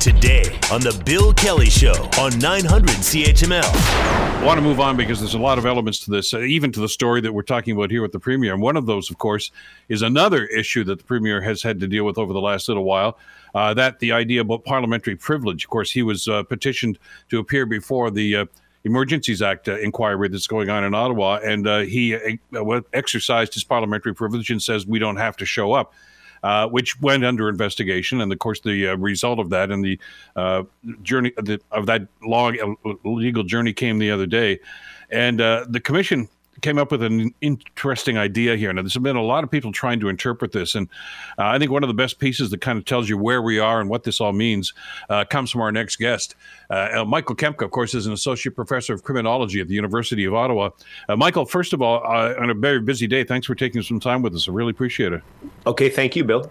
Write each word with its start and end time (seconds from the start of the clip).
Today 0.00 0.58
on 0.70 0.80
The 0.80 1.00
Bill 1.04 1.32
Kelly 1.32 1.68
Show 1.68 1.94
on 2.18 2.38
900 2.38 2.88
CHML. 2.88 3.62
I 3.64 4.44
want 4.44 4.58
to 4.58 4.62
move 4.62 4.80
on 4.80 4.96
because 4.96 5.18
there's 5.20 5.34
a 5.34 5.38
lot 5.38 5.58
of 5.58 5.66
elements 5.66 6.00
to 6.00 6.10
this, 6.10 6.32
uh, 6.32 6.40
even 6.40 6.70
to 6.72 6.80
the 6.80 6.88
story 6.88 7.20
that 7.22 7.32
we're 7.32 7.42
talking 7.42 7.74
about 7.74 7.90
here 7.90 8.02
with 8.02 8.12
the 8.12 8.20
Premier. 8.20 8.52
And 8.52 8.62
one 8.62 8.76
of 8.76 8.86
those, 8.86 9.10
of 9.10 9.18
course, 9.18 9.50
is 9.88 10.02
another 10.02 10.46
issue 10.46 10.84
that 10.84 10.98
the 10.98 11.04
Premier 11.04 11.40
has 11.40 11.62
had 11.62 11.80
to 11.80 11.88
deal 11.88 12.04
with 12.04 12.18
over 12.18 12.32
the 12.32 12.40
last 12.40 12.68
little 12.68 12.84
while. 12.84 13.18
Uh, 13.54 13.74
that 13.74 13.98
the 13.98 14.12
idea 14.12 14.42
about 14.42 14.64
parliamentary 14.64 15.16
privilege. 15.16 15.64
Of 15.64 15.70
course, 15.70 15.90
he 15.90 16.02
was 16.02 16.28
uh, 16.28 16.42
petitioned 16.44 16.98
to 17.30 17.38
appear 17.38 17.66
before 17.66 18.10
the 18.10 18.36
uh, 18.36 18.46
Emergencies 18.86 19.42
Act 19.42 19.68
uh, 19.68 19.78
inquiry 19.78 20.28
that's 20.28 20.46
going 20.46 20.70
on 20.70 20.84
in 20.84 20.94
Ottawa, 20.94 21.40
and 21.42 21.66
uh, 21.66 21.80
he 21.80 22.14
uh, 22.14 22.80
exercised 22.92 23.54
his 23.54 23.64
parliamentary 23.64 24.14
privilege 24.14 24.50
and 24.50 24.62
says 24.62 24.86
we 24.86 25.00
don't 25.00 25.16
have 25.16 25.36
to 25.38 25.44
show 25.44 25.72
up. 25.72 25.92
Uh, 26.46 26.68
which 26.68 27.00
went 27.00 27.24
under 27.24 27.48
investigation, 27.48 28.20
and 28.20 28.32
of 28.32 28.38
course, 28.38 28.60
the 28.60 28.90
uh, 28.90 28.96
result 28.98 29.40
of 29.40 29.50
that 29.50 29.72
and 29.72 29.84
the 29.84 29.98
uh, 30.36 30.62
journey 31.02 31.32
the, 31.38 31.60
of 31.72 31.86
that 31.86 32.06
long 32.22 32.76
legal 33.02 33.42
journey 33.42 33.72
came 33.72 33.98
the 33.98 34.12
other 34.12 34.26
day, 34.26 34.60
and 35.10 35.40
the 35.40 35.80
commission 35.82 36.28
came 36.62 36.78
up 36.78 36.90
with 36.90 37.02
an 37.02 37.34
interesting 37.40 38.16
idea 38.16 38.56
here. 38.56 38.72
Now, 38.72 38.82
there's 38.82 38.96
been 38.96 39.16
a 39.16 39.22
lot 39.22 39.44
of 39.44 39.50
people 39.50 39.72
trying 39.72 40.00
to 40.00 40.08
interpret 40.08 40.52
this, 40.52 40.74
and 40.74 40.88
uh, 41.38 41.46
I 41.46 41.58
think 41.58 41.70
one 41.70 41.82
of 41.82 41.88
the 41.88 41.94
best 41.94 42.18
pieces 42.18 42.50
that 42.50 42.60
kind 42.60 42.78
of 42.78 42.84
tells 42.84 43.08
you 43.08 43.18
where 43.18 43.42
we 43.42 43.58
are 43.58 43.80
and 43.80 43.88
what 43.90 44.04
this 44.04 44.20
all 44.20 44.32
means 44.32 44.72
uh, 45.08 45.24
comes 45.24 45.50
from 45.50 45.60
our 45.60 45.72
next 45.72 45.96
guest. 45.96 46.34
Uh, 46.70 47.04
Michael 47.06 47.36
Kempa, 47.36 47.62
of 47.62 47.70
course, 47.70 47.94
is 47.94 48.06
an 48.06 48.12
associate 48.12 48.54
professor 48.54 48.94
of 48.94 49.02
criminology 49.02 49.60
at 49.60 49.68
the 49.68 49.74
University 49.74 50.24
of 50.24 50.34
Ottawa. 50.34 50.70
Uh, 51.08 51.16
Michael, 51.16 51.44
first 51.44 51.72
of 51.72 51.82
all, 51.82 52.02
uh, 52.04 52.34
on 52.38 52.50
a 52.50 52.54
very 52.54 52.80
busy 52.80 53.06
day, 53.06 53.24
thanks 53.24 53.46
for 53.46 53.54
taking 53.54 53.82
some 53.82 54.00
time 54.00 54.22
with 54.22 54.34
us. 54.34 54.48
I 54.48 54.52
really 54.52 54.70
appreciate 54.70 55.12
it. 55.12 55.22
Okay, 55.66 55.88
thank 55.88 56.16
you, 56.16 56.24
Bill. 56.24 56.50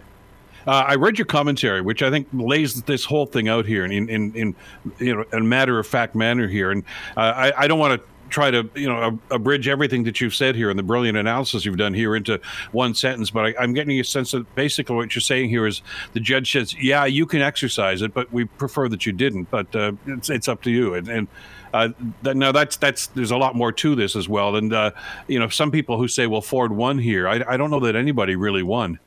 Uh, 0.66 0.84
I 0.88 0.94
read 0.96 1.18
your 1.18 1.26
commentary, 1.26 1.80
which 1.80 2.02
I 2.02 2.10
think 2.10 2.26
lays 2.32 2.82
this 2.82 3.04
whole 3.04 3.26
thing 3.26 3.48
out 3.48 3.66
here 3.66 3.84
in, 3.84 3.92
in, 3.92 4.34
in 4.34 4.56
you 4.98 5.14
know, 5.14 5.24
a 5.32 5.40
matter 5.40 5.78
of 5.78 5.86
fact 5.86 6.16
manner 6.16 6.48
here. 6.48 6.72
And 6.72 6.82
uh, 7.16 7.32
I, 7.36 7.64
I, 7.64 7.68
don't 7.68 7.78
want 7.78 8.00
to 8.00 8.08
try 8.28 8.50
to 8.50 8.68
you 8.74 8.88
know 8.88 9.18
abridge 9.30 9.68
everything 9.68 10.04
that 10.04 10.20
you've 10.20 10.34
said 10.34 10.54
here 10.54 10.70
and 10.70 10.78
the 10.78 10.82
brilliant 10.82 11.16
analysis 11.16 11.64
you've 11.64 11.76
done 11.76 11.94
here 11.94 12.16
into 12.16 12.40
one 12.72 12.94
sentence 12.94 13.30
but 13.30 13.56
I, 13.58 13.64
am 13.64 13.72
getting 13.72 13.98
a 14.00 14.04
sense 14.04 14.32
that 14.32 14.52
basically 14.54 14.96
what 14.96 15.14
you're 15.14 15.20
saying 15.20 15.48
here 15.48 15.66
is 15.66 15.82
the 16.12 16.20
judge 16.20 16.50
says 16.52 16.74
yeah 16.74 17.04
you 17.04 17.26
can 17.26 17.40
exercise 17.40 18.02
it 18.02 18.12
but 18.12 18.32
we 18.32 18.44
prefer 18.44 18.88
that 18.88 19.06
you 19.06 19.12
didn't 19.12 19.50
but 19.50 19.74
uh, 19.74 19.92
it's, 20.06 20.30
it's 20.30 20.48
up 20.48 20.62
to 20.62 20.70
you. 20.70 20.94
And, 20.94 21.08
and 21.08 21.28
uh, 21.72 21.88
now 22.22 22.52
that's 22.52 22.76
that's 22.76 23.08
there's 23.08 23.30
a 23.30 23.36
lot 23.36 23.54
more 23.54 23.72
to 23.72 23.94
this 23.94 24.16
as 24.16 24.28
well. 24.28 24.56
And 24.56 24.72
uh, 24.72 24.92
you 25.28 25.38
know 25.38 25.48
some 25.48 25.70
people 25.70 25.98
who 25.98 26.08
say 26.08 26.26
well 26.26 26.40
Ford 26.40 26.72
won 26.72 26.98
here 26.98 27.28
I, 27.28 27.42
I 27.46 27.56
don't 27.56 27.70
know 27.70 27.80
that 27.80 27.96
anybody 27.96 28.36
really 28.36 28.62
won. 28.62 28.98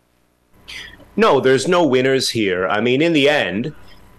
No 1.15 1.39
there's 1.39 1.67
no 1.67 1.85
winners 1.85 2.29
here. 2.29 2.67
I 2.67 2.81
mean 2.81 3.01
in 3.01 3.13
the 3.13 3.29
end 3.29 3.73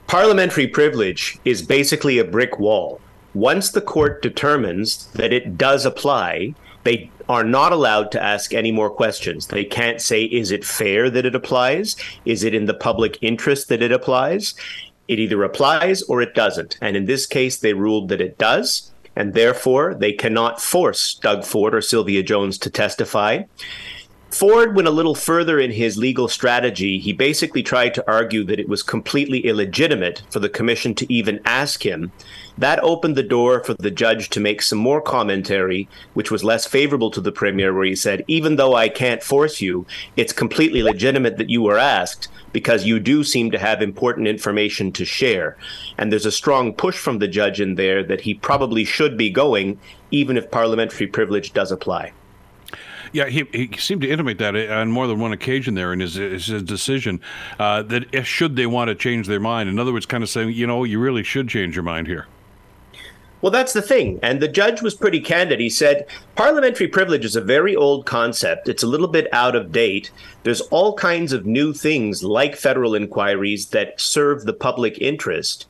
parliamentary 0.07 0.67
privilege 0.67 1.39
is 1.45 1.63
basically 1.63 2.19
a 2.19 2.25
brick 2.25 2.59
wall 2.59 3.01
once 3.35 3.71
the 3.71 3.81
court 3.81 4.23
determines 4.23 5.07
that 5.09 5.33
it 5.33 5.57
does 5.57 5.87
apply, 5.87 6.55
they 6.85 7.11
are 7.29 7.45
not 7.45 7.73
allowed 7.73 8.11
to 8.11 8.23
ask 8.23 8.53
any 8.53 8.73
more 8.73 8.91
questions. 8.91 9.47
They 9.47 9.65
can't 9.65 10.01
say, 10.01 10.25
is 10.25 10.51
it 10.51 10.65
fair 10.65 11.09
that 11.11 11.27
it 11.27 11.35
applies? 11.35 11.95
Is 12.25 12.43
it 12.43 12.55
in 12.55 12.67
the 12.67 12.75
public 12.75 13.19
interest 13.21 13.69
that 13.69 13.83
it 13.83 13.93
applies? 13.93 14.55
It 15.07 15.19
either 15.19 15.43
applies 15.43 16.03
or 16.03 16.21
it 16.23 16.35
doesn't. 16.35 16.79
And 16.81 16.97
in 16.97 17.05
this 17.05 17.27
case, 17.27 17.59
they 17.59 17.75
ruled 17.75 18.09
that 18.09 18.21
it 18.21 18.39
does. 18.39 18.91
And 19.15 19.35
therefore, 19.35 19.95
they 19.95 20.13
cannot 20.13 20.61
force 20.61 21.15
Doug 21.15 21.45
Ford 21.45 21.75
or 21.75 21.81
Sylvia 21.81 22.23
Jones 22.23 22.59
to 22.59 22.71
testify. 22.71 23.43
Ford 24.31 24.77
went 24.77 24.87
a 24.87 24.93
little 24.93 25.17
further 25.17 25.59
in 25.59 25.73
his 25.73 25.99
legal 25.99 26.29
strategy. 26.29 27.01
He 27.01 27.13
basically 27.13 27.65
tried 27.65 27.95
to 27.95 28.11
argue 28.11 28.45
that 28.45 28.61
it 28.61 28.69
was 28.69 28.83
completely 28.83 29.41
illegitimate 29.41 30.23
for 30.31 30.39
the 30.39 30.49
commission 30.49 30.95
to 30.95 31.13
even 31.13 31.41
ask 31.45 31.85
him. 31.85 32.13
That 32.57 32.79
opened 32.85 33.17
the 33.17 33.25
door 33.25 33.65
for 33.65 33.75
the 33.75 33.91
judge 33.91 34.31
to 34.31 34.41
make 34.41 34.63
some 34.63 34.79
more 34.79 35.01
commentary, 35.01 35.89
which 36.15 36.31
was 36.31 36.45
less 36.45 36.65
favorable 36.65 37.11
to 37.11 37.21
the 37.21 37.33
premier, 37.33 37.75
where 37.75 37.85
he 37.85 37.97
said, 37.97 38.25
even 38.29 38.55
though 38.55 38.75
I 38.75 38.89
can't 38.89 39.23
force 39.23 39.61
you, 39.61 39.85
it's 40.17 40.33
completely 40.33 40.83
legitimate 40.83 41.37
that 41.39 41.51
you 41.51 41.63
were 41.63 41.79
asked 41.79 42.29
because 42.53 42.85
you 42.85 43.01
do 43.01 43.25
seem 43.25 43.51
to 43.51 43.59
have 43.59 43.83
important 43.83 44.29
information 44.29 44.93
to 44.93 45.05
share. 45.05 45.57
And 45.99 46.13
there's 46.13 46.27
a 46.27 46.33
strong 46.33 46.73
push 46.73 46.97
from 46.97 47.19
the 47.19 47.29
judge 47.29 47.61
in 47.61 47.75
there 47.75 48.05
that 48.05 48.21
he 48.21 48.35
probably 48.35 48.85
should 48.85 49.17
be 49.17 49.31
going, 49.31 49.81
even 50.13 50.37
if 50.37 50.53
parliamentary 50.53 51.09
privilege 51.09 51.53
does 51.53 51.73
apply. 51.73 52.13
Yeah, 53.13 53.27
he, 53.27 53.45
he 53.53 53.77
seemed 53.77 54.03
to 54.03 54.09
intimate 54.09 54.39
that 54.39 54.55
on 54.71 54.91
more 54.91 55.07
than 55.07 55.19
one 55.19 55.33
occasion 55.33 55.75
there 55.75 55.93
in 55.93 56.01
his, 56.01 56.15
his 56.15 56.63
decision 56.63 57.21
uh, 57.59 57.83
that 57.85 58.15
if, 58.15 58.27
should 58.27 58.57
they 58.57 58.67
want 58.67 58.89
to 58.89 58.95
change 58.95 59.27
their 59.27 59.41
mind, 59.41 59.69
in 59.69 59.79
other 59.79 59.93
words, 59.93 60.07
kind 60.07 60.23
of 60.23 60.31
saying, 60.31 60.51
you 60.51 60.67
know, 60.67 60.85
you 60.85 61.01
really 61.01 61.25
should 61.25 61.49
change 61.49 61.75
your 61.75 61.83
mind 61.83 62.07
here. 62.07 62.27
Well, 63.43 63.51
that's 63.51 63.73
the 63.73 63.83
thing. 63.83 64.21
And 64.23 64.41
the 64.41 64.49
judge 64.49 64.83
was 64.83 64.95
pretty 64.95 65.21
candid. 65.21 65.61
He 65.61 65.71
said 65.71 66.07
parliamentary 66.37 66.89
privilege 66.89 67.25
is 67.25 67.37
a 67.37 67.41
very 67.41 67.75
old 67.75 68.05
concept. 68.05 68.69
It's 68.69 68.83
a 68.83 68.87
little 68.87 69.09
bit 69.09 69.33
out 69.33 69.57
of 69.57 69.73
date. 69.73 70.11
There's 70.43 70.61
all 70.61 70.95
kinds 70.95 71.33
of 71.33 71.47
new 71.47 71.73
things 71.73 72.23
like 72.23 72.55
federal 72.55 72.95
inquiries 72.95 73.71
that 73.71 73.99
serve 73.99 74.45
the 74.45 74.53
public 74.53 74.99
interest 74.99 75.67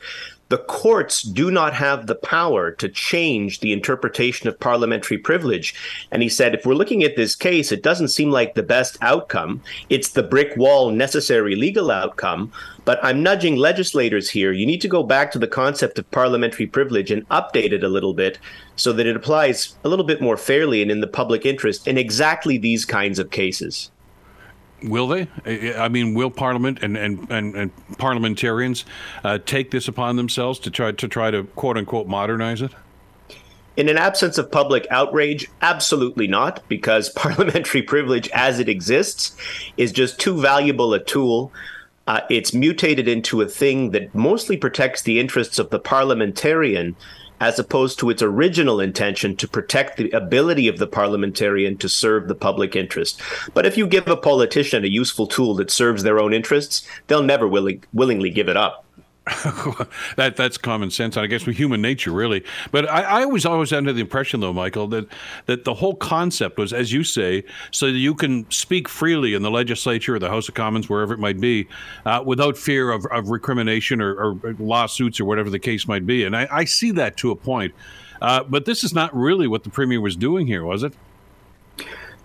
the 0.50 0.58
courts 0.58 1.22
do 1.22 1.48
not 1.48 1.72
have 1.74 2.06
the 2.06 2.14
power 2.16 2.72
to 2.72 2.88
change 2.88 3.60
the 3.60 3.72
interpretation 3.72 4.48
of 4.48 4.58
parliamentary 4.58 5.16
privilege. 5.16 5.74
And 6.10 6.24
he 6.24 6.28
said, 6.28 6.54
if 6.54 6.66
we're 6.66 6.74
looking 6.74 7.04
at 7.04 7.14
this 7.14 7.36
case, 7.36 7.70
it 7.70 7.84
doesn't 7.84 8.08
seem 8.08 8.32
like 8.32 8.54
the 8.54 8.62
best 8.64 8.98
outcome. 9.00 9.62
It's 9.88 10.08
the 10.10 10.24
brick 10.24 10.56
wall 10.56 10.90
necessary 10.90 11.54
legal 11.54 11.92
outcome. 11.92 12.52
But 12.84 12.98
I'm 13.04 13.22
nudging 13.22 13.56
legislators 13.56 14.30
here. 14.30 14.50
You 14.50 14.66
need 14.66 14.80
to 14.80 14.88
go 14.88 15.04
back 15.04 15.30
to 15.32 15.38
the 15.38 15.46
concept 15.46 16.00
of 16.00 16.10
parliamentary 16.10 16.66
privilege 16.66 17.12
and 17.12 17.28
update 17.28 17.70
it 17.70 17.84
a 17.84 17.88
little 17.88 18.14
bit 18.14 18.38
so 18.74 18.92
that 18.94 19.06
it 19.06 19.14
applies 19.14 19.76
a 19.84 19.88
little 19.88 20.04
bit 20.04 20.20
more 20.20 20.36
fairly 20.36 20.82
and 20.82 20.90
in 20.90 21.00
the 21.00 21.06
public 21.06 21.46
interest 21.46 21.86
in 21.86 21.96
exactly 21.96 22.58
these 22.58 22.84
kinds 22.84 23.20
of 23.20 23.30
cases. 23.30 23.92
Will 24.82 25.08
they? 25.08 25.28
I 25.76 25.88
mean, 25.88 26.14
will 26.14 26.30
Parliament 26.30 26.82
and 26.82 26.96
and, 26.96 27.30
and, 27.30 27.54
and 27.54 27.96
parliamentarians 27.98 28.84
uh, 29.24 29.38
take 29.38 29.70
this 29.70 29.88
upon 29.88 30.16
themselves 30.16 30.58
to 30.60 30.70
try 30.70 30.92
to 30.92 31.08
try 31.08 31.30
to 31.30 31.44
quote 31.44 31.76
unquote 31.76 32.06
modernize 32.06 32.62
it? 32.62 32.72
In 33.76 33.88
an 33.88 33.96
absence 33.96 34.36
of 34.36 34.50
public 34.50 34.86
outrage, 34.90 35.48
absolutely 35.62 36.26
not, 36.26 36.66
because 36.68 37.08
parliamentary 37.16 37.82
privilege 37.82 38.28
as 38.30 38.58
it 38.58 38.68
exists 38.68 39.36
is 39.76 39.92
just 39.92 40.18
too 40.18 40.40
valuable 40.40 40.92
a 40.94 41.02
tool. 41.02 41.52
Uh, 42.06 42.20
it's 42.28 42.52
mutated 42.52 43.06
into 43.06 43.40
a 43.40 43.46
thing 43.46 43.92
that 43.92 44.12
mostly 44.14 44.56
protects 44.56 45.02
the 45.02 45.20
interests 45.20 45.58
of 45.58 45.70
the 45.70 45.78
parliamentarian 45.78 46.96
as 47.40 47.58
opposed 47.58 47.98
to 47.98 48.10
its 48.10 48.22
original 48.22 48.80
intention 48.80 49.34
to 49.36 49.48
protect 49.48 49.96
the 49.96 50.10
ability 50.10 50.68
of 50.68 50.78
the 50.78 50.86
parliamentarian 50.86 51.76
to 51.78 51.88
serve 51.88 52.28
the 52.28 52.34
public 52.34 52.76
interest. 52.76 53.20
But 53.54 53.66
if 53.66 53.76
you 53.76 53.86
give 53.86 54.06
a 54.08 54.16
politician 54.16 54.84
a 54.84 54.88
useful 54.88 55.26
tool 55.26 55.54
that 55.56 55.70
serves 55.70 56.02
their 56.02 56.20
own 56.20 56.34
interests, 56.34 56.86
they'll 57.06 57.22
never 57.22 57.48
willing, 57.48 57.82
willingly 57.92 58.30
give 58.30 58.48
it 58.48 58.56
up. 58.56 58.84
that 60.16 60.34
that's 60.36 60.58
common 60.58 60.90
sense. 60.90 61.16
I 61.16 61.26
guess 61.26 61.46
with 61.46 61.56
human 61.56 61.80
nature, 61.80 62.10
really. 62.10 62.44
But 62.72 62.88
I, 62.88 63.22
I, 63.22 63.24
was 63.26 63.46
always 63.46 63.72
under 63.72 63.92
the 63.92 64.00
impression, 64.00 64.40
though, 64.40 64.52
Michael, 64.52 64.88
that 64.88 65.06
that 65.46 65.64
the 65.64 65.74
whole 65.74 65.94
concept 65.94 66.58
was, 66.58 66.72
as 66.72 66.92
you 66.92 67.04
say, 67.04 67.44
so 67.70 67.86
that 67.86 67.98
you 67.98 68.14
can 68.14 68.50
speak 68.50 68.88
freely 68.88 69.34
in 69.34 69.42
the 69.42 69.50
legislature 69.50 70.16
or 70.16 70.18
the 70.18 70.28
House 70.28 70.48
of 70.48 70.54
Commons, 70.54 70.88
wherever 70.88 71.14
it 71.14 71.20
might 71.20 71.40
be, 71.40 71.68
uh, 72.06 72.22
without 72.24 72.58
fear 72.58 72.90
of, 72.90 73.06
of 73.06 73.30
recrimination 73.30 74.00
or, 74.00 74.14
or, 74.14 74.54
lawsuits 74.58 75.20
or 75.20 75.24
whatever 75.24 75.48
the 75.48 75.58
case 75.58 75.86
might 75.86 76.06
be. 76.06 76.24
And 76.24 76.36
I, 76.36 76.48
I 76.50 76.64
see 76.64 76.90
that 76.92 77.16
to 77.18 77.30
a 77.30 77.36
point. 77.36 77.72
Uh, 78.20 78.42
but 78.42 78.64
this 78.64 78.84
is 78.84 78.92
not 78.92 79.14
really 79.14 79.46
what 79.46 79.64
the 79.64 79.70
premier 79.70 80.00
was 80.00 80.16
doing 80.16 80.46
here, 80.46 80.64
was 80.64 80.82
it? 80.82 80.92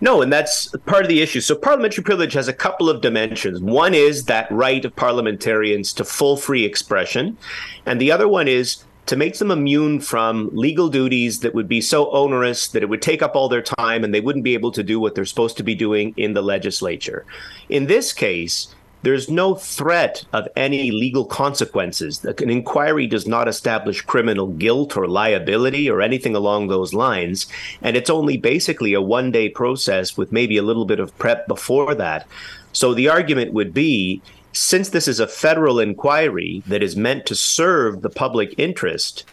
No, 0.00 0.20
and 0.20 0.32
that's 0.32 0.68
part 0.84 1.02
of 1.02 1.08
the 1.08 1.22
issue. 1.22 1.40
So, 1.40 1.54
parliamentary 1.54 2.04
privilege 2.04 2.34
has 2.34 2.48
a 2.48 2.52
couple 2.52 2.90
of 2.90 3.00
dimensions. 3.00 3.60
One 3.60 3.94
is 3.94 4.24
that 4.26 4.50
right 4.50 4.84
of 4.84 4.94
parliamentarians 4.94 5.92
to 5.94 6.04
full 6.04 6.36
free 6.36 6.64
expression, 6.64 7.38
and 7.86 8.00
the 8.00 8.12
other 8.12 8.28
one 8.28 8.46
is 8.46 8.84
to 9.06 9.16
make 9.16 9.38
them 9.38 9.50
immune 9.50 10.00
from 10.00 10.50
legal 10.52 10.88
duties 10.88 11.40
that 11.40 11.54
would 11.54 11.68
be 11.68 11.80
so 11.80 12.10
onerous 12.10 12.68
that 12.68 12.82
it 12.82 12.88
would 12.88 13.00
take 13.00 13.22
up 13.22 13.36
all 13.36 13.48
their 13.48 13.62
time 13.62 14.02
and 14.02 14.12
they 14.12 14.20
wouldn't 14.20 14.44
be 14.44 14.54
able 14.54 14.72
to 14.72 14.82
do 14.82 14.98
what 14.98 15.14
they're 15.14 15.24
supposed 15.24 15.56
to 15.56 15.62
be 15.62 15.76
doing 15.76 16.12
in 16.16 16.34
the 16.34 16.42
legislature. 16.42 17.24
In 17.68 17.86
this 17.86 18.12
case, 18.12 18.74
there's 19.02 19.30
no 19.30 19.54
threat 19.54 20.24
of 20.32 20.48
any 20.56 20.90
legal 20.90 21.24
consequences. 21.24 22.24
An 22.24 22.50
inquiry 22.50 23.06
does 23.06 23.26
not 23.26 23.46
establish 23.46 24.00
criminal 24.00 24.48
guilt 24.48 24.96
or 24.96 25.06
liability 25.06 25.88
or 25.88 26.00
anything 26.00 26.34
along 26.34 26.68
those 26.68 26.92
lines. 26.92 27.46
And 27.82 27.96
it's 27.96 28.10
only 28.10 28.36
basically 28.36 28.94
a 28.94 29.00
one 29.00 29.30
day 29.30 29.48
process 29.48 30.16
with 30.16 30.32
maybe 30.32 30.56
a 30.56 30.62
little 30.62 30.86
bit 30.86 30.98
of 30.98 31.16
prep 31.18 31.46
before 31.46 31.94
that. 31.94 32.26
So 32.72 32.94
the 32.94 33.08
argument 33.08 33.52
would 33.52 33.72
be 33.72 34.20
since 34.52 34.88
this 34.88 35.06
is 35.06 35.20
a 35.20 35.28
federal 35.28 35.78
inquiry 35.78 36.62
that 36.66 36.82
is 36.82 36.96
meant 36.96 37.26
to 37.26 37.34
serve 37.34 38.00
the 38.00 38.10
public 38.10 38.54
interest, 38.56 39.24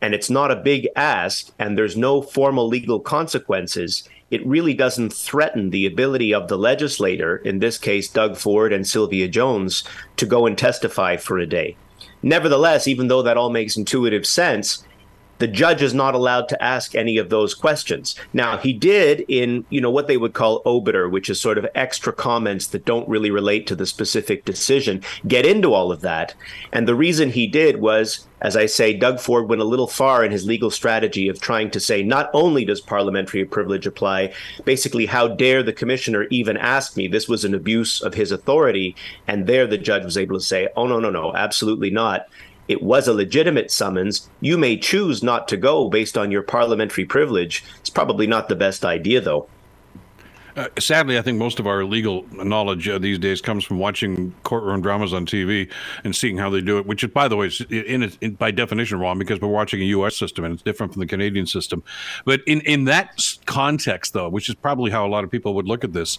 and 0.00 0.14
it's 0.14 0.28
not 0.28 0.50
a 0.50 0.56
big 0.56 0.88
ask, 0.96 1.50
and 1.60 1.78
there's 1.78 1.96
no 1.96 2.20
formal 2.20 2.66
legal 2.66 2.98
consequences, 2.98 4.08
it 4.30 4.46
really 4.46 4.74
doesn't 4.74 5.12
threaten 5.12 5.70
the 5.70 5.86
ability 5.86 6.34
of 6.34 6.48
the 6.48 6.58
legislator, 6.58 7.36
in 7.36 7.58
this 7.58 7.78
case, 7.78 8.08
Doug 8.08 8.36
Ford 8.36 8.72
and 8.72 8.86
Sylvia 8.86 9.28
Jones, 9.28 9.84
to 10.16 10.26
go 10.26 10.46
and 10.46 10.56
testify 10.56 11.16
for 11.16 11.38
a 11.38 11.46
day. 11.46 11.76
Nevertheless, 12.22 12.86
even 12.86 13.08
though 13.08 13.22
that 13.22 13.36
all 13.36 13.50
makes 13.50 13.76
intuitive 13.76 14.26
sense, 14.26 14.84
the 15.38 15.46
judge 15.46 15.82
is 15.82 15.94
not 15.94 16.14
allowed 16.14 16.48
to 16.48 16.62
ask 16.62 16.94
any 16.94 17.16
of 17.16 17.30
those 17.30 17.54
questions. 17.54 18.14
Now, 18.32 18.58
he 18.58 18.72
did 18.72 19.24
in, 19.28 19.64
you 19.70 19.80
know, 19.80 19.90
what 19.90 20.08
they 20.08 20.16
would 20.16 20.34
call 20.34 20.62
obiter, 20.66 21.08
which 21.08 21.30
is 21.30 21.40
sort 21.40 21.58
of 21.58 21.66
extra 21.74 22.12
comments 22.12 22.66
that 22.68 22.84
don't 22.84 23.08
really 23.08 23.30
relate 23.30 23.66
to 23.68 23.76
the 23.76 23.86
specific 23.86 24.44
decision, 24.44 25.02
get 25.26 25.46
into 25.46 25.72
all 25.72 25.92
of 25.92 26.00
that. 26.00 26.34
And 26.72 26.86
the 26.86 26.94
reason 26.94 27.30
he 27.30 27.46
did 27.46 27.80
was, 27.80 28.26
as 28.40 28.56
I 28.56 28.66
say, 28.66 28.92
Doug 28.92 29.18
Ford 29.20 29.48
went 29.48 29.62
a 29.62 29.64
little 29.64 29.88
far 29.88 30.24
in 30.24 30.30
his 30.30 30.46
legal 30.46 30.70
strategy 30.70 31.28
of 31.28 31.40
trying 31.40 31.70
to 31.72 31.80
say 31.80 32.02
not 32.02 32.30
only 32.32 32.64
does 32.64 32.80
parliamentary 32.80 33.44
privilege 33.44 33.86
apply, 33.86 34.32
basically, 34.64 35.06
how 35.06 35.28
dare 35.28 35.62
the 35.62 35.72
commissioner 35.72 36.24
even 36.30 36.56
ask 36.56 36.96
me? 36.96 37.08
This 37.08 37.28
was 37.28 37.44
an 37.44 37.54
abuse 37.54 38.00
of 38.00 38.14
his 38.14 38.30
authority. 38.30 38.94
And 39.26 39.46
there 39.46 39.66
the 39.66 39.78
judge 39.78 40.04
was 40.04 40.16
able 40.16 40.38
to 40.38 40.44
say, 40.44 40.68
oh, 40.76 40.86
no, 40.86 41.00
no, 41.00 41.10
no, 41.10 41.34
absolutely 41.34 41.90
not 41.90 42.26
it 42.68 42.82
was 42.82 43.08
a 43.08 43.14
legitimate 43.14 43.70
summons. 43.70 44.28
You 44.40 44.58
may 44.58 44.76
choose 44.76 45.22
not 45.22 45.48
to 45.48 45.56
go 45.56 45.88
based 45.88 46.16
on 46.16 46.30
your 46.30 46.42
parliamentary 46.42 47.06
privilege. 47.06 47.64
It's 47.80 47.90
probably 47.90 48.26
not 48.26 48.48
the 48.48 48.56
best 48.56 48.84
idea, 48.84 49.20
though. 49.20 49.48
Uh, 50.58 50.68
sadly, 50.80 51.16
I 51.16 51.22
think 51.22 51.38
most 51.38 51.60
of 51.60 51.68
our 51.68 51.84
legal 51.84 52.26
knowledge 52.32 52.88
uh, 52.88 52.98
these 52.98 53.18
days 53.20 53.40
comes 53.40 53.64
from 53.64 53.78
watching 53.78 54.34
courtroom 54.42 54.80
dramas 54.80 55.14
on 55.14 55.24
TV 55.24 55.70
and 56.02 56.16
seeing 56.16 56.36
how 56.36 56.50
they 56.50 56.60
do 56.60 56.78
it, 56.78 56.86
which 56.86 57.04
is, 57.04 57.10
by 57.10 57.28
the 57.28 57.36
way, 57.36 57.46
is 57.46 57.60
in, 57.70 58.10
in, 58.20 58.34
by 58.34 58.50
definition 58.50 58.98
wrong 58.98 59.20
because 59.20 59.40
we're 59.40 59.46
watching 59.46 59.80
a 59.80 59.84
U.S. 59.84 60.16
system 60.16 60.44
and 60.44 60.54
it's 60.54 60.62
different 60.62 60.92
from 60.92 60.98
the 60.98 61.06
Canadian 61.06 61.46
system. 61.46 61.84
But 62.24 62.40
in, 62.44 62.60
in 62.62 62.84
that 62.86 63.36
context, 63.46 64.14
though, 64.14 64.28
which 64.28 64.48
is 64.48 64.56
probably 64.56 64.90
how 64.90 65.06
a 65.06 65.10
lot 65.10 65.22
of 65.22 65.30
people 65.30 65.54
would 65.54 65.68
look 65.68 65.84
at 65.84 65.92
this, 65.92 66.18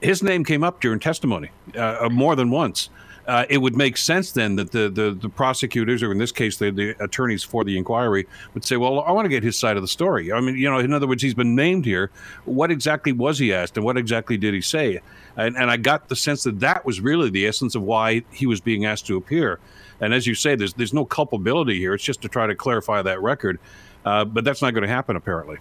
his 0.00 0.20
name 0.20 0.44
came 0.44 0.64
up 0.64 0.80
during 0.80 0.98
testimony 0.98 1.50
uh, 1.76 2.08
more 2.10 2.34
than 2.34 2.50
once 2.50 2.90
uh, 3.26 3.44
it 3.48 3.58
would 3.58 3.76
make 3.76 3.96
sense 3.96 4.32
then 4.32 4.56
that 4.56 4.70
the, 4.70 4.88
the, 4.88 5.10
the, 5.20 5.28
prosecutors, 5.28 6.02
or 6.02 6.12
in 6.12 6.18
this 6.18 6.30
case, 6.30 6.58
the, 6.58 6.70
the 6.70 6.90
attorneys 7.02 7.42
for 7.42 7.64
the 7.64 7.76
inquiry, 7.76 8.26
would 8.54 8.64
say, 8.64 8.76
well, 8.76 9.00
I 9.00 9.10
want 9.12 9.24
to 9.24 9.28
get 9.28 9.42
his 9.42 9.56
side 9.56 9.76
of 9.76 9.82
the 9.82 9.88
story. 9.88 10.32
I 10.32 10.40
mean, 10.40 10.56
you 10.56 10.70
know, 10.70 10.78
in 10.78 10.92
other 10.92 11.08
words, 11.08 11.22
he's 11.22 11.34
been 11.34 11.54
named 11.54 11.84
here. 11.84 12.10
What 12.44 12.70
exactly 12.70 13.12
was 13.12 13.38
he 13.38 13.52
asked, 13.52 13.76
and 13.76 13.84
what 13.84 13.96
exactly 13.96 14.36
did 14.36 14.54
he 14.54 14.60
say? 14.60 15.00
And, 15.36 15.56
and 15.56 15.70
I 15.70 15.76
got 15.76 16.08
the 16.08 16.16
sense 16.16 16.44
that 16.44 16.60
that 16.60 16.84
was 16.84 17.00
really 17.00 17.28
the 17.28 17.46
essence 17.46 17.74
of 17.74 17.82
why 17.82 18.22
he 18.30 18.46
was 18.46 18.60
being 18.60 18.84
asked 18.84 19.06
to 19.08 19.16
appear. 19.16 19.58
And 20.00 20.14
as 20.14 20.26
you 20.26 20.34
say, 20.34 20.54
there's 20.54 20.74
there's 20.74 20.94
no 20.94 21.04
culpability 21.04 21.78
here. 21.78 21.94
It's 21.94 22.04
just 22.04 22.22
to 22.22 22.28
try 22.28 22.46
to 22.46 22.54
clarify 22.54 23.02
that 23.02 23.20
record. 23.22 23.58
Uh, 24.04 24.24
but 24.24 24.44
that's 24.44 24.62
not 24.62 24.72
going 24.72 24.82
to 24.82 24.88
happen, 24.88 25.16
apparently. 25.16 25.58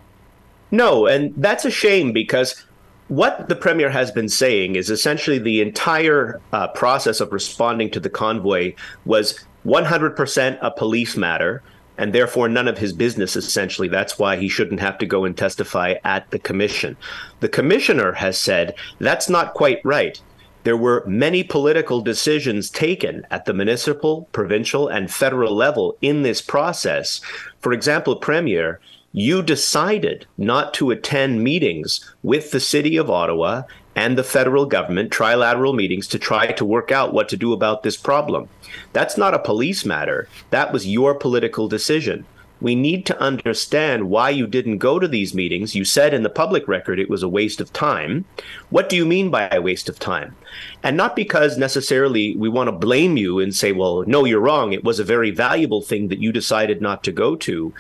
No, 0.72 1.08
and 1.08 1.34
that's 1.38 1.66
a 1.66 1.72
shame 1.72 2.12
because 2.12 2.64
what 3.08 3.50
the 3.50 3.56
premier 3.56 3.90
has 3.90 4.12
been 4.12 4.30
saying 4.30 4.76
is 4.76 4.90
essentially 4.90 5.38
the 5.38 5.62
entire 5.62 6.42
uh, 6.52 6.68
process 6.70 7.20
of 7.20 7.32
responding 7.32 7.92
to 7.92 8.00
the 8.00 8.10
convoy 8.10 8.74
was 9.06 9.40
100% 9.66 10.58
a 10.62 10.72
police 10.72 11.16
matter 11.16 11.62
and 11.98 12.14
therefore 12.14 12.50
none 12.50 12.68
of 12.68 12.78
his 12.78 12.94
business 12.94 13.36
essentially. 13.36 13.88
That's 13.88 14.20
why 14.20 14.38
he 14.38 14.50
shouldn't 14.50 14.80
have 14.80 14.98
to 14.98 15.06
go 15.06 15.24
and 15.24 15.38
testify 15.38 15.96
at 16.04 16.30
the 16.32 16.40
commission. 16.40 16.98
The 17.40 17.50
commissioner 17.50 18.14
has 18.14 18.40
said 18.40 18.76
that's 19.00 19.30
not 19.30 19.54
quite 19.54 19.80
right. 19.84 20.20
There 20.64 20.76
were 20.76 21.04
many 21.06 21.44
political 21.44 22.02
decisions 22.02 22.72
taken 22.72 23.26
at 23.30 23.46
the 23.46 23.54
municipal 23.54 24.28
provincial 24.32 24.88
and 24.88 25.14
federal 25.14 25.56
level 25.56 25.96
in 26.02 26.24
this 26.24 26.42
process. 26.42 27.22
For 27.60 27.72
example 27.72 28.16
premier 28.16 28.80
you 29.18 29.42
decided 29.42 30.28
not 30.38 30.74
to 30.74 30.92
attend 30.92 31.42
meetings 31.42 32.14
with 32.22 32.52
the 32.52 32.60
city 32.60 32.98
of 32.98 33.10
Ottawa 33.10 33.62
and 33.96 34.18
the 34.18 34.26
federal 34.26 34.66
government, 34.66 35.10
trilateral 35.10 35.74
meetings, 35.74 36.06
to 36.10 36.20
try 36.20 36.52
to 36.52 36.66
work 36.66 36.92
out 36.92 37.14
what 37.14 37.30
to 37.30 37.38
do 37.38 37.54
about 37.54 37.82
this 37.82 37.96
problem. 37.96 38.50
That's 38.92 39.18
not 39.18 39.34
a 39.34 39.40
police 39.40 39.86
matter. 39.86 40.28
That 40.50 40.74
was 40.74 40.86
your 40.86 41.16
political 41.16 41.70
decision. 41.70 42.26
We 42.62 42.76
need 42.76 43.06
to 43.08 43.20
understand 43.20 44.10
why 44.10 44.30
you 44.30 44.48
didn't 44.48 44.78
go 44.78 44.98
to 44.98 45.08
these 45.08 45.34
meetings. 45.34 45.76
You 45.76 45.84
said 45.84 46.14
in 46.14 46.24
the 46.24 46.30
public 46.30 46.68
record 46.68 47.00
it 47.00 47.10
was 47.10 47.22
a 47.22 47.30
waste 47.30 47.60
of 47.60 47.74
time. 47.74 48.26
What 48.70 48.88
do 48.90 48.96
you 48.96 49.06
mean 49.06 49.30
by 49.30 49.50
a 49.52 49.62
waste 49.62 49.90
of 49.90 50.00
time? 50.00 50.36
And 50.82 50.96
not 50.96 51.16
because 51.16 51.58
necessarily 51.58 52.36
we 52.36 52.50
want 52.50 52.68
to 52.68 52.72
blame 52.72 53.18
you 53.18 53.40
and 53.40 53.54
say, 53.54 53.72
well, 53.72 54.04
no, 54.08 54.26
you're 54.26 54.40
wrong. 54.40 54.72
It 54.72 54.84
was 54.84 55.00
a 55.00 55.04
very 55.04 55.32
valuable 55.32 55.82
thing 55.82 56.08
that 56.08 56.20
you 56.20 56.32
decided 56.32 56.82
not 56.82 57.04
to 57.04 57.12
go 57.12 57.36
to. 57.36 57.74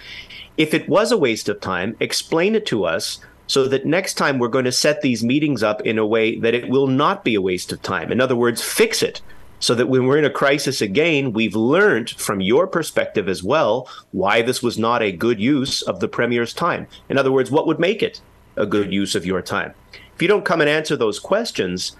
If 0.58 0.74
it 0.74 0.90
was 0.90 1.12
a 1.12 1.18
waste 1.18 1.50
of 1.50 1.62
time, 1.62 1.96
explain 2.00 2.56
it 2.56 2.66
to 2.68 2.86
us 2.86 3.20
so 3.48 3.68
that 3.68 3.86
next 3.86 4.16
time 4.16 4.40
we're 4.40 4.48
going 4.48 4.66
to 4.66 4.72
set 4.72 5.02
these 5.02 5.24
meetings 5.24 5.64
up 5.64 5.82
in 5.82 5.98
a 5.98 6.06
way 6.06 6.40
that 6.40 6.54
it 6.54 6.70
will 6.70 6.88
not 6.88 7.24
be 7.24 7.36
a 7.36 7.42
waste 7.42 7.72
of 7.72 7.82
time. 7.82 8.12
In 8.12 8.20
other 8.20 8.36
words, 8.36 8.62
fix 8.62 9.04
it 9.04 9.22
so 9.60 9.76
that 9.76 9.88
when 9.88 10.06
we're 10.06 10.18
in 10.18 10.26
a 10.26 10.30
crisis 10.30 10.82
again, 10.82 11.34
we've 11.34 11.56
learned 11.56 12.10
from 12.12 12.42
your 12.42 12.68
perspective 12.68 13.28
as 13.28 13.44
well 13.44 13.90
why 14.12 14.42
this 14.42 14.62
was 14.62 14.78
not 14.78 15.02
a 15.02 15.12
good 15.12 15.40
use 15.40 15.82
of 15.84 16.00
the 16.00 16.08
Premier's 16.08 16.54
time. 16.54 16.88
In 17.10 17.18
other 17.18 17.32
words, 17.32 17.52
what 17.52 17.68
would 17.68 17.80
make 17.80 18.04
it 18.04 18.22
a 18.58 18.66
good 18.66 18.94
use 18.94 19.16
of 19.16 19.26
your 19.26 19.42
time? 19.42 19.74
If 20.14 20.22
you 20.22 20.28
don't 20.28 20.46
come 20.46 20.62
and 20.62 20.70
answer 20.70 20.96
those 20.96 21.20
questions, 21.20 21.96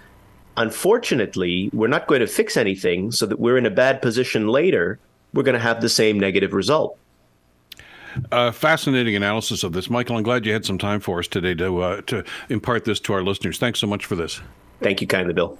unfortunately, 0.56 1.70
we're 1.72 1.88
not 1.88 2.06
going 2.06 2.20
to 2.20 2.26
fix 2.26 2.56
anything 2.56 3.12
so 3.12 3.26
that 3.26 3.38
we're 3.38 3.58
in 3.58 3.66
a 3.66 3.70
bad 3.70 4.00
position 4.00 4.48
later. 4.48 4.98
We're 5.34 5.42
going 5.42 5.54
to 5.54 5.60
have 5.60 5.80
the 5.80 5.88
same 5.88 6.18
negative 6.18 6.52
result. 6.52 6.98
Uh, 8.32 8.50
fascinating 8.50 9.14
analysis 9.14 9.62
of 9.62 9.72
this, 9.72 9.90
Michael. 9.90 10.16
I'm 10.16 10.22
glad 10.22 10.46
you 10.46 10.52
had 10.52 10.64
some 10.64 10.78
time 10.78 11.00
for 11.00 11.18
us 11.18 11.28
today 11.28 11.54
to 11.54 11.82
uh, 11.82 12.00
to 12.02 12.24
impart 12.48 12.86
this 12.86 12.98
to 13.00 13.12
our 13.12 13.22
listeners. 13.22 13.58
Thanks 13.58 13.78
so 13.78 13.86
much 13.86 14.06
for 14.06 14.16
this. 14.16 14.40
Thank 14.80 15.02
you 15.02 15.06
kindly, 15.06 15.34
Bill. 15.34 15.58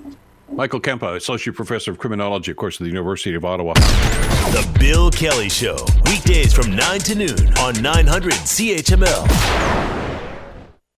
Michael 0.50 0.81
Kempa, 0.81 1.16
Associate 1.16 1.54
Professor 1.54 1.90
of 1.90 1.98
Criminology, 1.98 2.50
of 2.50 2.56
course, 2.56 2.76
at 2.81 2.84
the 2.84 2.88
University 2.88 3.34
of 3.34 3.44
Ottawa. 3.44 3.75
The 3.75 4.76
Bill 4.78 5.10
Kelly 5.10 5.48
Show, 5.48 5.76
weekdays 6.04 6.52
from 6.54 6.75
9 6.75 7.00
to 7.00 7.14
noon 7.14 7.58
on 7.58 7.81
900 7.82 8.32
CHML. 8.32 9.95